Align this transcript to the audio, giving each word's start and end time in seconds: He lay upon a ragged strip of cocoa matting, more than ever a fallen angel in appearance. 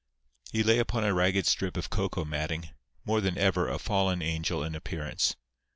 He 0.51 0.63
lay 0.63 0.79
upon 0.79 1.03
a 1.03 1.13
ragged 1.13 1.45
strip 1.45 1.77
of 1.77 1.91
cocoa 1.91 2.25
matting, 2.25 2.69
more 3.05 3.21
than 3.21 3.37
ever 3.37 3.69
a 3.69 3.77
fallen 3.77 4.23
angel 4.23 4.63
in 4.63 4.73
appearance. 4.73 5.35